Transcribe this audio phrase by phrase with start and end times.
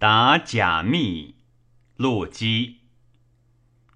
[0.00, 1.34] 答贾密，
[1.98, 2.78] 陆机。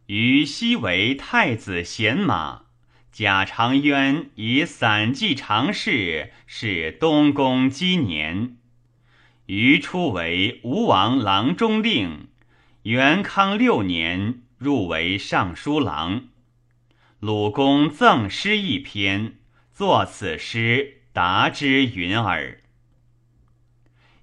[0.05, 2.65] 于西为太子贤马，
[3.11, 8.59] 贾长渊以散骑常侍，是东宫积年。
[9.47, 12.29] 于初为吴王郎中令，
[12.83, 16.25] 元康六年入为尚书郎。
[17.19, 19.39] 鲁公赠诗一篇，
[19.73, 22.61] 作此诗答之云耳。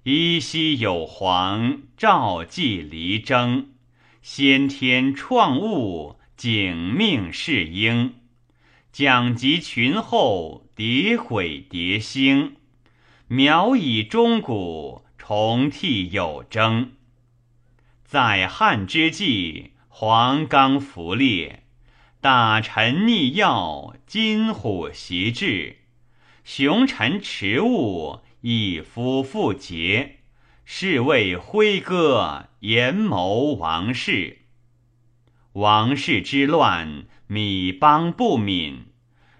[0.04, 3.68] 依稀有黄，照际离征。
[4.20, 8.14] 先天创物，景命是应。
[8.90, 12.56] 将及群后，迭毁迭兴。
[13.28, 16.94] 苗以钟鼓，重替有征。
[18.04, 21.62] 在汉之际，黄冈伏列，
[22.20, 25.76] 大臣逆要，金虎袭至，
[26.42, 28.20] 雄臣持物。
[28.42, 30.16] 一夫妇节，
[30.64, 34.38] 是谓挥戈言谋王室。
[35.52, 38.86] 王室之乱，米邦不敏。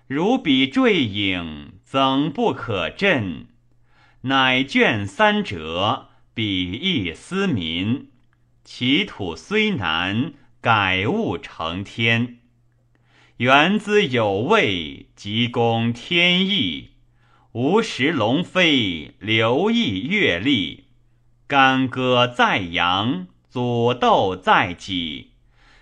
[0.06, 3.48] 如彼坠影，怎不可振。
[4.20, 8.09] 乃卷三折，比翼思民。
[8.62, 12.39] 其土虽难，改物成天。
[13.39, 16.92] 原资有位，即公天意。
[17.53, 20.84] 无时龙飞，留意月历。
[21.47, 25.33] 干戈在扬，左斗在己。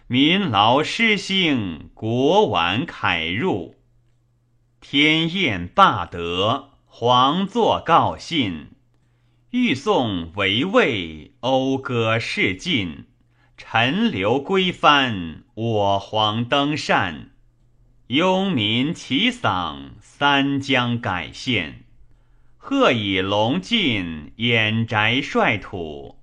[0.08, 3.76] 民劳失兴，国晚凯入。
[4.80, 8.72] 天宴罢德，皇作告信。
[9.50, 13.04] 欲送为魏，讴歌事尽。
[13.56, 17.30] 陈留归藩，我皇登善。
[18.10, 21.84] 庸民齐丧，三江改县。
[22.56, 26.18] 鹤以龙进，掩宅率土。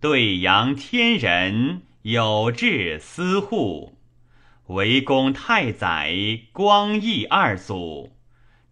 [0.00, 3.98] 对阳天人，有志司户。
[4.68, 6.14] 为公太宰，
[6.52, 8.12] 光义二祖。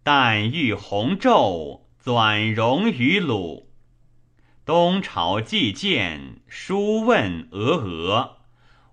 [0.01, 3.67] 但遇洪纣，转荣于鲁。
[4.65, 8.29] 东朝既见，书问峨峨。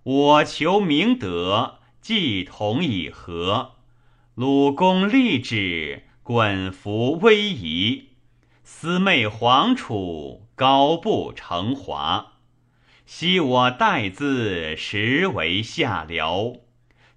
[0.03, 1.77] 我求明德。
[2.01, 3.73] 既同以和，
[4.41, 8.11] 鲁公立止，滚服威仪。
[8.63, 12.35] 思昧皇储，高不成华。
[13.05, 16.61] 昔我代字，实为下僚。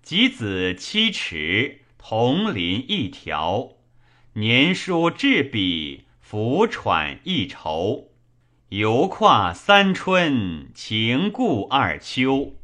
[0.02, 3.74] 及子七尺，同林一条。
[4.34, 8.08] 年书至笔，浮喘一筹。
[8.70, 12.56] 游跨三春，情故二秋。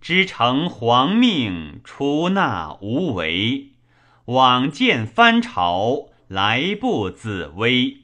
[0.00, 3.69] 知承皇命，出纳无为。
[4.30, 8.02] 往见藩朝，来不自危。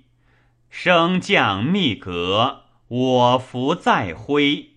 [0.68, 4.70] 升降密阁，我服在徽。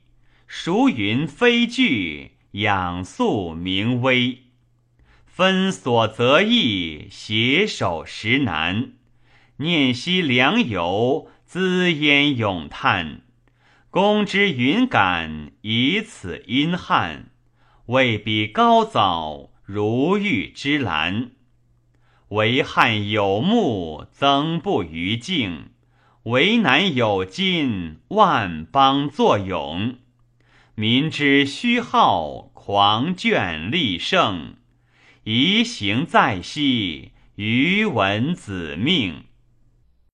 [0.45, 4.43] 孰云非惧，养肃明威。
[5.25, 8.91] 分所则易，携手实难。
[9.57, 13.21] 念昔良友，滋焉咏叹。
[13.89, 17.31] 公之云感，以此阴汉，
[17.88, 21.31] 未比高藻，如玉之兰。
[22.29, 25.72] 为汉有目，增不于境；
[26.23, 29.95] 为南有金，万邦作勇。
[30.75, 34.57] 民之虚好，狂倦立盛，
[35.23, 39.23] 遗行在昔，余闻子命。